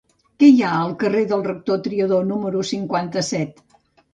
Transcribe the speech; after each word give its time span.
Què 0.43 0.47
hi 0.53 0.63
ha 0.67 0.69
al 0.77 0.95
carrer 1.03 1.21
del 1.33 1.45
Rector 1.49 1.81
Triadó 1.89 2.23
número 2.33 2.65
cinquanta-set? 2.73 3.63